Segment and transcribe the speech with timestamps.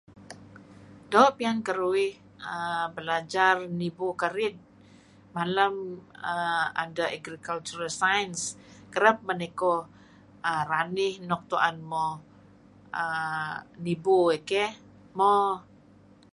[1.11, 2.13] do pian keduwih
[2.53, 4.55] um belajar nibu kerid
[5.35, 5.73] malem
[6.31, 8.41] um ada agricultural science
[8.93, 9.73] kereb men iko
[10.49, 12.15] um ranih nuk tu'en muh
[13.03, 13.51] um
[13.85, 14.71] nibu ie keh
[15.17, 15.33] mo